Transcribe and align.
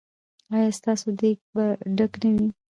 ایا 0.53 0.69
ستاسو 0.79 1.07
دیګ 1.19 1.37
به 1.53 1.65
ډک 1.97 2.13
نه 2.23 2.29
وي؟ 2.35 2.47